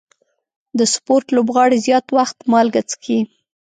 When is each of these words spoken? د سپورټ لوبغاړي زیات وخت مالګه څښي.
د 0.77 0.79
سپورټ 0.93 1.25
لوبغاړي 1.35 1.77
زیات 1.87 2.05
وخت 2.17 2.37
مالګه 2.51 2.81
څښي. 2.89 3.19